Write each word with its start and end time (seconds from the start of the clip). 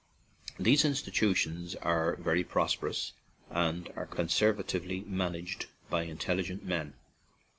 These 0.59 0.83
institutions 0.83 1.75
are 1.75 2.15
very 2.15 2.43
prosper 2.43 2.87
ous 2.87 3.13
and 3.51 3.87
are 3.95 4.07
conservatively 4.07 5.01
managed 5.01 5.67
by 5.91 6.05
intelligent 6.05 6.65
men. 6.65 6.95